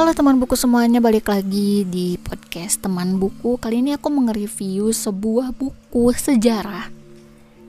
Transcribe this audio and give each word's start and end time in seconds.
Halo 0.00 0.16
teman 0.16 0.40
buku 0.40 0.56
semuanya, 0.56 0.96
balik 0.96 1.28
lagi 1.28 1.84
di 1.84 2.16
podcast 2.16 2.80
teman 2.80 3.20
buku. 3.20 3.60
Kali 3.60 3.84
ini 3.84 3.92
aku 3.92 4.08
nge-review 4.08 4.96
sebuah 4.96 5.52
buku 5.52 6.08
sejarah. 6.16 6.88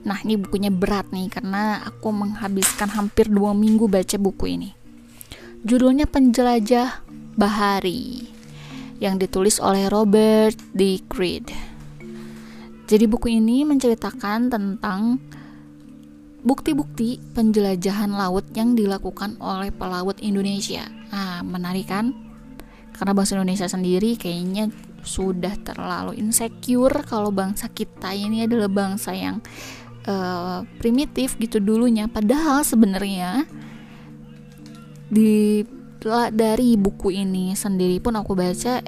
Nah 0.08 0.16
ini 0.24 0.40
bukunya 0.40 0.72
berat 0.72 1.12
nih 1.12 1.28
karena 1.28 1.84
aku 1.84 2.08
menghabiskan 2.08 2.88
hampir 2.88 3.28
dua 3.28 3.52
minggu 3.52 3.84
baca 3.84 4.16
buku 4.16 4.48
ini. 4.48 4.72
Judulnya 5.60 6.08
Penjelajah 6.08 7.04
Bahari 7.36 8.24
Yang 8.96 9.28
ditulis 9.28 9.60
oleh 9.60 9.92
Robert 9.92 10.56
D. 10.72 11.04
Creed. 11.04 11.52
Jadi 12.88 13.04
buku 13.12 13.28
ini 13.28 13.68
menceritakan 13.68 14.48
tentang 14.48 15.20
bukti-bukti 16.42 17.20
penjelajahan 17.36 18.08
laut 18.08 18.48
yang 18.56 18.72
dilakukan 18.72 19.36
oleh 19.36 19.68
pelaut 19.68 20.18
Indonesia. 20.24 20.88
Nah, 21.12 21.44
menarik 21.46 21.86
kan? 21.92 22.31
Karena 22.92 23.12
bangsa 23.16 23.34
Indonesia 23.34 23.66
sendiri 23.66 24.14
kayaknya 24.20 24.70
sudah 25.02 25.58
terlalu 25.60 26.22
insecure 26.22 27.02
kalau 27.02 27.34
bangsa 27.34 27.66
kita 27.66 28.14
ini 28.14 28.46
adalah 28.46 28.70
bangsa 28.70 29.10
yang 29.12 29.42
uh, 30.06 30.62
primitif 30.78 31.34
gitu 31.40 31.58
dulunya. 31.58 32.06
Padahal 32.06 32.62
sebenarnya 32.62 33.44
di 35.12 35.64
dari 36.32 36.74
buku 36.74 37.14
ini 37.14 37.54
sendiri 37.54 38.02
pun 38.02 38.18
aku 38.18 38.34
baca 38.34 38.82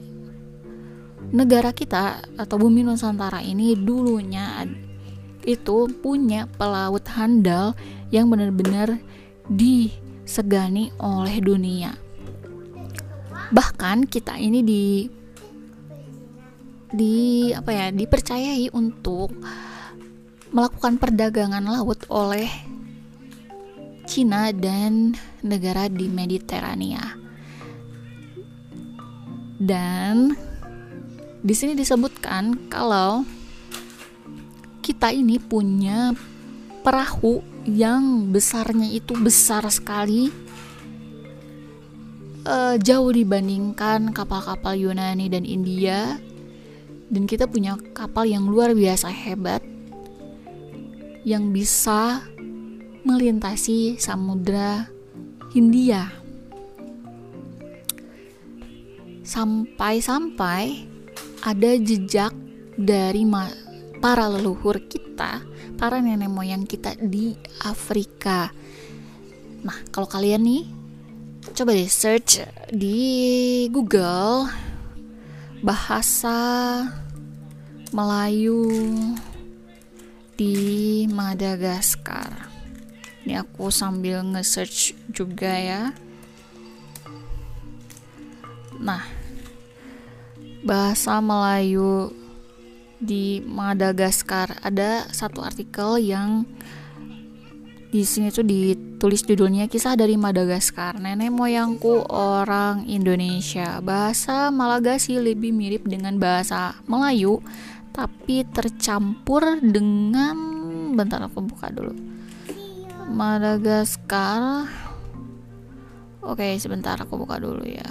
negara 1.31 1.71
kita 1.71 2.23
atau 2.39 2.57
bumi 2.59 2.83
Nusantara 2.83 3.39
ini 3.43 3.79
dulunya 3.79 4.67
itu 5.45 5.87
punya 6.01 6.49
pelaut 6.59 7.05
handal 7.15 7.77
yang 8.11 8.33
benar-benar 8.33 8.99
disegani 9.47 10.91
oleh 10.99 11.37
dunia 11.39 12.04
bahkan 13.55 14.03
kita 14.03 14.35
ini 14.35 14.67
di 14.67 14.85
di 16.91 17.15
apa 17.55 17.71
ya 17.71 17.87
dipercayai 17.95 18.75
untuk 18.75 19.31
melakukan 20.51 20.99
perdagangan 20.99 21.63
laut 21.63 22.03
oleh 22.11 22.51
Cina 24.11 24.51
dan 24.51 25.15
negara 25.41 25.87
di 25.87 26.11
Mediterania. 26.11 27.15
Dan 29.59 30.35
di 31.41 31.55
sini 31.55 31.79
disebutkan 31.79 32.69
kalau 32.69 33.25
kita 34.85 35.15
ini 35.15 35.41
punya 35.41 36.13
perahu 36.85 37.41
yang 37.65 38.29
besarnya 38.29 38.93
itu 38.93 39.17
besar 39.17 39.65
sekali 39.73 40.44
uh, 42.47 42.77
jauh 42.81 43.11
dibandingkan 43.11 44.13
kapal-kapal 44.13 44.77
Yunani 44.77 45.29
dan 45.29 45.45
India 45.45 46.21
dan 47.09 47.25
kita 47.29 47.49
punya 47.49 47.77
kapal 47.93 48.25
yang 48.25 48.49
luar 48.49 48.73
biasa 48.73 49.13
hebat 49.13 49.61
yang 51.25 51.53
bisa 51.53 52.25
melintasi 53.05 53.97
samudra 54.01 54.89
Hindia 55.53 56.25
sampai-sampai 59.25 60.85
ada 61.45 61.71
jejak 61.81 62.33
dari 62.77 63.25
para 64.01 64.29
leluhur 64.29 64.85
kita, 64.85 65.41
para 65.81 66.01
nenek 66.01 66.29
moyang 66.29 66.69
kita 66.69 66.97
di 67.01 67.33
Afrika. 67.65 68.53
Nah, 69.65 69.81
kalau 69.89 70.05
kalian 70.05 70.45
nih 70.45 70.63
coba 71.53 71.77
deh 71.77 71.91
search 71.91 72.41
di 72.73 73.69
Google 73.69 74.49
bahasa 75.61 76.41
Melayu 77.93 78.65
di 80.41 81.05
Madagaskar. 81.13 82.49
Ini 83.25 83.45
aku 83.45 83.69
sambil 83.69 84.25
nge-search 84.25 84.97
juga 85.13 85.53
ya. 85.53 85.83
Nah, 88.81 89.05
bahasa 90.65 91.21
Melayu 91.21 92.13
di 92.97 93.45
Madagaskar 93.45 94.65
ada 94.65 95.05
satu 95.13 95.45
artikel 95.45 96.01
yang 96.01 96.49
di 97.95 98.03
sini 98.03 98.27
tuh 98.35 98.43
ditulis 98.43 99.23
judulnya 99.23 99.71
kisah 99.71 99.95
dari 99.95 100.19
Madagaskar. 100.19 100.99
Nenek 100.99 101.31
moyangku 101.31 102.03
orang 102.11 102.91
Indonesia. 102.91 103.79
Bahasa 103.79 104.51
Malagasi 104.51 105.23
lebih 105.23 105.55
mirip 105.55 105.87
dengan 105.87 106.19
bahasa 106.19 106.75
Melayu, 106.91 107.39
tapi 107.95 108.43
tercampur 108.51 109.63
dengan 109.63 110.35
bentar 110.99 111.23
aku 111.23 111.47
buka 111.47 111.71
dulu. 111.71 111.95
Madagaskar. 113.15 114.67
Oke, 116.27 116.59
sebentar 116.59 116.99
aku 116.99 117.15
buka 117.15 117.39
dulu 117.39 117.63
ya. 117.63 117.87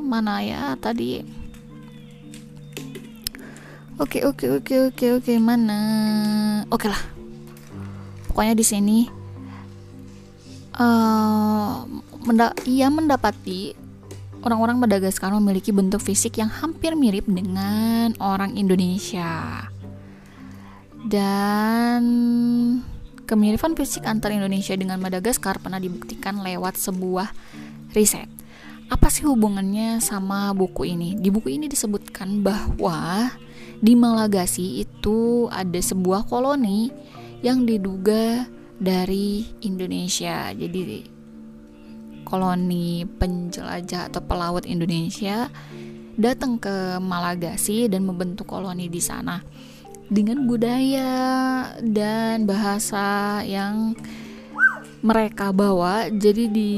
Mana 0.00 0.40
ya 0.40 0.72
tadi? 0.80 1.20
Oke, 4.00 4.24
oke, 4.24 4.56
oke, 4.56 4.88
oke, 4.88 5.06
oke, 5.20 5.32
mana? 5.36 5.84
Oke 6.72 6.88
lah 6.88 7.15
pokoknya 8.36 8.52
di 8.52 8.66
sini 8.68 8.98
uh, 10.76 11.88
menda 12.28 12.52
ia 12.68 12.92
mendapati 12.92 13.72
orang-orang 14.44 14.76
Madagaskar 14.76 15.32
memiliki 15.40 15.72
bentuk 15.72 16.04
fisik 16.04 16.36
yang 16.36 16.52
hampir 16.52 16.92
mirip 16.92 17.24
dengan 17.24 18.12
orang 18.20 18.52
Indonesia 18.60 19.64
dan 21.08 22.04
kemiripan 23.24 23.72
fisik 23.72 24.04
antara 24.04 24.36
Indonesia 24.36 24.76
dengan 24.76 25.00
Madagaskar 25.00 25.56
pernah 25.56 25.80
dibuktikan 25.80 26.44
lewat 26.44 26.76
sebuah 26.76 27.32
riset. 27.96 28.28
Apa 28.92 29.08
sih 29.08 29.24
hubungannya 29.24 30.04
sama 30.04 30.52
buku 30.52 30.92
ini? 30.92 31.16
Di 31.16 31.32
buku 31.32 31.56
ini 31.56 31.72
disebutkan 31.72 32.44
bahwa 32.44 33.32
di 33.80 33.96
Malagasi 33.96 34.84
itu 34.84 35.48
ada 35.48 35.80
sebuah 35.80 36.28
koloni 36.28 36.92
yang 37.40 37.64
diduga 37.64 38.48
dari 38.76 39.48
Indonesia. 39.64 40.52
Jadi 40.52 41.04
koloni 42.26 43.06
penjelajah 43.06 44.10
atau 44.10 44.20
pelaut 44.24 44.66
Indonesia 44.66 45.48
datang 46.16 46.58
ke 46.58 46.98
Malagasi 46.98 47.86
dan 47.86 48.08
membentuk 48.08 48.48
koloni 48.50 48.88
di 48.88 48.98
sana 48.98 49.44
dengan 50.08 50.46
budaya 50.46 51.12
dan 51.82 52.46
bahasa 52.48 53.40
yang 53.44 53.94
mereka 55.04 55.52
bawa. 55.52 56.10
Jadi 56.10 56.50
di 56.50 56.70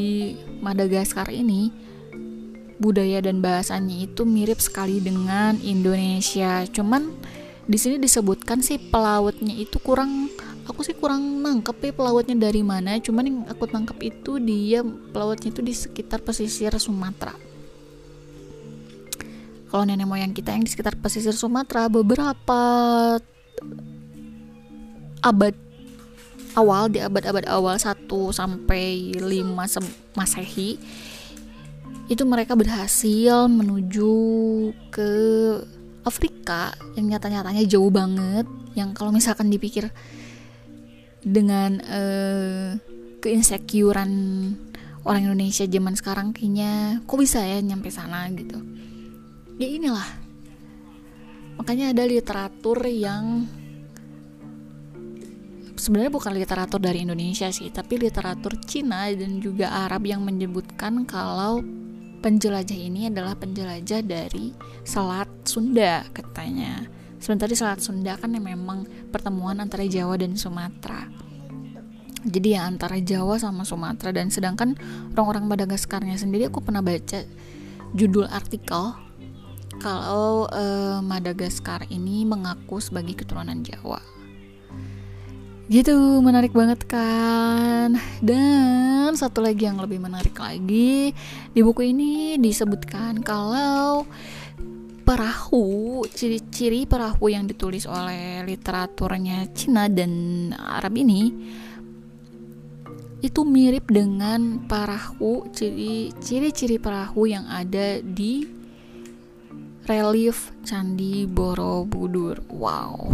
Madagaskar 0.58 1.30
ini 1.30 1.70
budaya 2.78 3.22
dan 3.22 3.42
bahasanya 3.42 4.06
itu 4.10 4.22
mirip 4.26 4.58
sekali 4.58 4.98
dengan 5.02 5.58
Indonesia. 5.62 6.66
Cuman 6.68 7.14
di 7.68 7.76
sini 7.76 8.00
disebutkan 8.00 8.64
sih 8.64 8.80
pelautnya 8.80 9.52
itu 9.54 9.76
kurang 9.82 10.32
aku 10.68 10.84
sih 10.84 10.92
kurang 10.92 11.40
nangkep 11.40 11.76
ya 11.80 11.92
pelautnya 11.96 12.36
dari 12.36 12.60
mana 12.60 13.00
cuman 13.00 13.24
yang 13.24 13.38
aku 13.48 13.64
tangkap 13.64 13.96
itu 14.04 14.36
dia 14.36 14.84
pelautnya 14.84 15.48
itu 15.48 15.64
di 15.64 15.72
sekitar 15.72 16.20
pesisir 16.20 16.76
Sumatera. 16.76 17.32
Kalau 19.68 19.84
nenek 19.84 20.08
moyang 20.08 20.32
kita 20.32 20.52
yang 20.52 20.64
di 20.64 20.70
sekitar 20.72 20.96
pesisir 20.96 21.32
Sumatera 21.32 21.88
beberapa 21.88 22.60
abad 25.24 25.54
awal 26.56 26.88
di 26.88 26.98
abad-abad 27.04 27.44
awal 27.48 27.76
1 27.76 28.08
sampai 28.32 29.12
5 29.16 30.16
Masehi 30.16 30.78
itu 32.08 32.22
mereka 32.24 32.56
berhasil 32.56 33.44
menuju 33.52 34.12
ke 34.88 35.10
Afrika 36.08 36.72
yang 36.96 37.12
nyata-nyatanya 37.12 37.68
jauh 37.68 37.92
banget 37.92 38.48
yang 38.72 38.96
kalau 38.96 39.12
misalkan 39.12 39.52
dipikir 39.52 39.92
dengan 41.28 41.84
uh, 41.84 42.72
keinsecurean 43.20 44.12
orang 45.04 45.22
Indonesia 45.28 45.68
zaman 45.68 45.94
sekarang 45.94 46.32
kayaknya 46.32 47.04
kok 47.04 47.18
bisa 47.20 47.44
ya 47.44 47.60
nyampe 47.60 47.92
sana 47.92 48.24
gitu. 48.32 48.56
Ya 49.60 49.68
inilah. 49.68 50.08
Makanya 51.60 51.92
ada 51.92 52.06
literatur 52.06 52.78
yang 52.86 53.44
sebenarnya 55.78 56.12
bukan 56.12 56.34
literatur 56.34 56.80
dari 56.82 57.06
Indonesia 57.06 57.48
sih 57.54 57.70
tapi 57.70 58.02
literatur 58.02 58.58
Cina 58.66 59.06
dan 59.14 59.38
juga 59.38 59.70
Arab 59.86 60.06
yang 60.06 60.26
menyebutkan 60.26 61.06
kalau 61.06 61.62
penjelajah 62.18 62.74
ini 62.74 63.06
adalah 63.06 63.38
penjelajah 63.38 64.02
dari 64.02 64.50
Selat 64.82 65.30
Sunda 65.46 66.02
katanya 66.10 66.97
Sementara 67.18 67.50
di 67.50 67.58
Selat 67.58 67.82
Sunda 67.82 68.14
kan 68.14 68.30
yang 68.30 68.46
memang 68.46 68.86
pertemuan 69.10 69.58
antara 69.58 69.82
Jawa 69.86 70.18
dan 70.18 70.38
Sumatera. 70.38 71.10
jadi 72.18 72.58
ya 72.58 72.62
antara 72.66 72.98
Jawa 72.98 73.38
sama 73.38 73.62
Sumatera. 73.62 74.10
Dan 74.10 74.30
sedangkan 74.30 74.74
orang-orang 75.14 75.46
Madagaskarnya 75.46 76.18
sendiri 76.18 76.50
aku 76.50 76.62
pernah 76.62 76.82
baca 76.82 77.22
judul 77.94 78.26
artikel 78.28 78.94
kalau 79.78 80.50
uh, 80.50 80.98
Madagaskar 81.00 81.86
ini 81.88 82.26
mengaku 82.26 82.82
sebagai 82.82 83.14
keturunan 83.14 83.62
Jawa. 83.62 84.02
Gitu 85.68 85.94
menarik 86.24 86.56
banget 86.56 86.82
kan? 86.88 88.00
Dan 88.24 89.12
satu 89.14 89.44
lagi 89.44 89.68
yang 89.68 89.78
lebih 89.78 90.00
menarik 90.00 90.34
lagi 90.40 91.12
di 91.52 91.60
buku 91.60 91.92
ini 91.92 92.40
disebutkan 92.40 93.20
kalau 93.20 94.08
perahu 95.08 96.04
ciri-ciri 96.04 96.84
perahu 96.84 97.32
yang 97.32 97.48
ditulis 97.48 97.88
oleh 97.88 98.44
literaturnya 98.44 99.48
Cina 99.56 99.88
dan 99.88 100.52
Arab 100.52 101.00
ini 101.00 101.32
itu 103.24 103.40
mirip 103.40 103.88
dengan 103.88 104.68
perahu 104.68 105.48
ciri 105.48 106.12
ciri 106.52 106.76
perahu 106.76 107.24
yang 107.24 107.48
ada 107.48 108.04
di 108.04 108.44
relief 109.88 110.52
Candi 110.60 111.24
Borobudur. 111.24 112.44
Wow. 112.52 113.08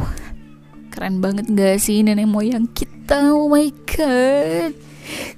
Keren 0.90 1.22
banget 1.22 1.46
gak 1.54 1.78
sih 1.78 2.02
nenek 2.02 2.26
moyang 2.26 2.66
kita? 2.74 3.30
Oh 3.30 3.46
my 3.46 3.70
god. 3.86 4.74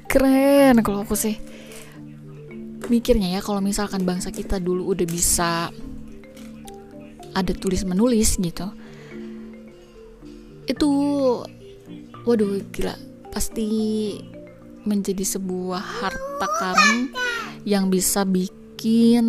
Keren 0.09 0.81
kalau 0.81 1.05
aku 1.05 1.13
sih. 1.13 1.37
Mikirnya 2.89 3.37
ya 3.37 3.41
kalau 3.45 3.61
misalkan 3.61 4.09
bangsa 4.09 4.33
kita 4.33 4.57
dulu 4.57 4.97
udah 4.97 5.07
bisa 5.07 5.69
ada 7.37 7.53
tulis 7.53 7.85
menulis 7.85 8.41
gitu. 8.41 8.73
Itu 10.65 10.89
waduh 12.25 12.65
gila 12.73 12.97
pasti 13.31 13.69
menjadi 14.89 15.23
sebuah 15.37 15.83
harta 15.83 16.47
karun 16.57 17.13
yang 17.69 17.93
bisa 17.93 18.25
bikin 18.25 19.27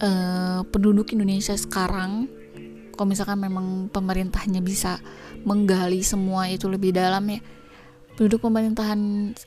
uh, 0.00 0.64
penduduk 0.72 1.12
Indonesia 1.12 1.52
sekarang 1.52 2.30
kalau 2.96 3.14
misalkan 3.14 3.38
memang 3.38 3.92
pemerintahnya 3.92 4.58
bisa 4.58 4.98
menggali 5.46 6.02
semua 6.02 6.50
itu 6.50 6.66
lebih 6.66 6.90
dalam 6.96 7.22
ya 7.30 7.38
penduduk 8.18 8.42
pemerintahan 8.42 8.98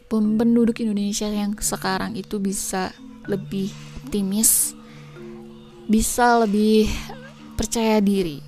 penduduk 0.07 0.79
Indonesia 0.79 1.27
yang 1.27 1.51
sekarang 1.59 2.15
itu 2.15 2.39
bisa 2.39 2.95
lebih 3.27 3.67
optimis 4.03 4.75
bisa 5.91 6.47
lebih 6.47 6.87
percaya 7.59 7.99
diri. 7.99 8.39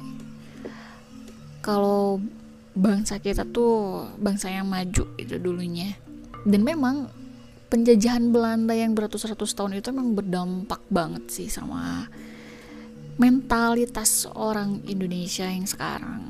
Kalau 1.59 2.23
bangsa 2.71 3.19
kita 3.19 3.43
tuh 3.43 4.07
bangsa 4.15 4.47
yang 4.47 4.71
maju 4.71 5.03
itu 5.19 5.35
dulunya. 5.35 5.91
Dan 6.47 6.63
memang 6.63 7.11
penjajahan 7.67 8.31
Belanda 8.31 8.71
yang 8.71 8.95
beratus-ratus 8.95 9.51
tahun 9.51 9.83
itu 9.83 9.91
memang 9.91 10.15
berdampak 10.15 10.79
banget 10.87 11.27
sih 11.27 11.51
sama 11.51 12.07
mentalitas 13.19 14.23
orang 14.31 14.79
Indonesia 14.87 15.43
yang 15.43 15.67
sekarang. 15.67 16.23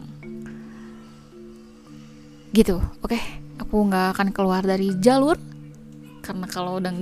Gitu 2.54 2.82
oke? 3.02 3.14
Okay? 3.14 3.44
aku 3.62 3.90
nggak 3.90 4.18
akan 4.18 4.30
keluar 4.34 4.62
dari 4.66 4.94
jalur 4.98 5.38
karena 6.24 6.48
kalau 6.50 6.80
udah 6.80 6.94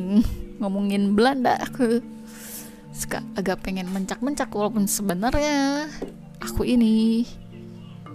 ngomongin 0.60 1.16
Belanda 1.16 1.56
aku 1.62 2.02
suka 2.92 3.24
agak 3.40 3.64
pengen 3.64 3.88
mencak-mencak 3.90 4.52
walaupun 4.52 4.86
sebenarnya 4.86 5.88
aku 6.44 6.68
ini 6.68 7.24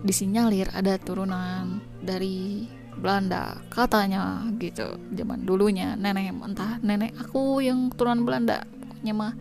disinyalir 0.04 0.68
ada 0.76 1.00
turunan 1.00 1.80
dari 2.04 2.68
Belanda 2.96 3.60
katanya 3.68 4.48
gitu 4.56 4.96
zaman 5.12 5.44
dulunya. 5.44 5.96
Nenek 5.96 6.32
entah 6.32 6.80
nenek 6.80 7.12
aku 7.20 7.60
yang 7.60 7.92
turunan 7.92 8.24
Belanda 8.24 8.64
pokoknya 8.64 9.12
mah 9.12 9.34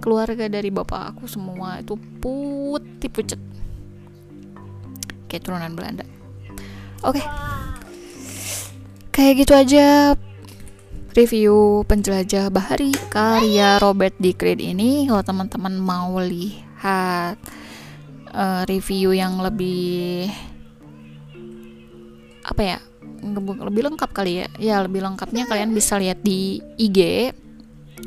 keluarga 0.00 0.48
dari 0.48 0.72
bapak 0.72 1.16
aku 1.16 1.24
semua 1.28 1.80
itu 1.80 1.96
putih 2.20 3.10
pucet. 3.12 3.40
Kayak 5.28 5.42
turunan 5.44 5.72
Belanda. 5.76 6.04
Oke. 7.04 7.20
Okay. 7.20 7.26
kayak 9.14 9.46
gitu 9.46 9.52
aja 9.54 10.18
review 11.14 11.86
penjelajah 11.86 12.50
bahari 12.50 12.90
karya 13.08 13.78
Robert 13.78 14.18
D. 14.18 14.34
ini. 14.58 15.06
Kalau 15.06 15.22
teman-teman 15.22 15.78
mau 15.78 16.18
lihat 16.18 17.38
uh, 18.34 18.62
review 18.66 19.14
yang 19.14 19.38
lebih 19.38 20.28
apa 22.44 22.60
ya 22.60 22.78
lebih 23.62 23.82
lengkap 23.88 24.10
kali 24.10 24.42
ya. 24.42 24.46
Ya 24.58 24.76
lebih 24.82 25.06
lengkapnya 25.06 25.46
kalian 25.46 25.70
bisa 25.70 25.96
lihat 26.02 26.20
di 26.26 26.58
IG 26.76 27.30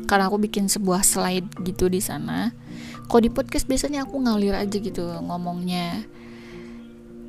karena 0.04 0.28
aku 0.28 0.36
bikin 0.36 0.68
sebuah 0.68 1.00
slide 1.00 1.48
gitu 1.64 1.88
di 1.88 2.04
sana. 2.04 2.52
Kalau 3.08 3.24
di 3.24 3.32
podcast 3.32 3.64
biasanya 3.64 4.04
aku 4.04 4.20
ngalir 4.20 4.52
aja 4.52 4.76
gitu 4.76 5.08
ngomongnya 5.24 6.04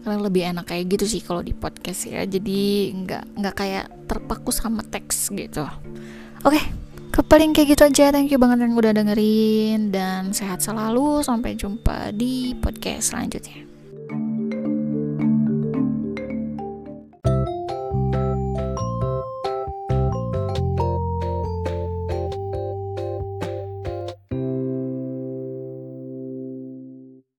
karena 0.04 0.18
lebih 0.20 0.44
enak 0.50 0.66
kayak 0.68 0.98
gitu 0.98 1.06
sih 1.06 1.22
kalau 1.22 1.46
di 1.46 1.54
podcast 1.54 2.10
ya. 2.10 2.26
Jadi 2.26 2.92
nggak 3.06 3.24
nggak 3.40 3.56
kayak 3.56 3.86
terpaku 4.10 4.50
sama 4.50 4.82
teks 4.82 5.30
gitu. 5.32 5.64
Oke 6.44 6.60
okay, 7.14 7.24
paling 7.28 7.54
kayak 7.54 7.78
gitu 7.78 7.84
aja. 7.86 8.10
Thank 8.10 8.34
you 8.34 8.40
banget 8.42 8.66
yang 8.66 8.74
udah 8.74 8.92
dengerin. 8.96 9.94
Dan 9.94 10.34
sehat 10.34 10.66
selalu. 10.66 11.22
Sampai 11.22 11.54
jumpa 11.54 12.12
di 12.16 12.58
podcast 12.58 13.14
selanjutnya 13.14 13.69